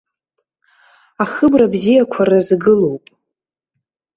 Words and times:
Ахыбра 1.23 1.65
бзиақәа 1.73 2.21
рызгылоуп. 2.29 3.03